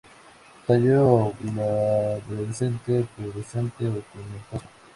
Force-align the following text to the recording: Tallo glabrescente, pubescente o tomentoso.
Tallo 0.65 1.33
glabrescente, 1.41 3.05
pubescente 3.15 3.85
o 3.87 4.01
tomentoso. 4.11 4.65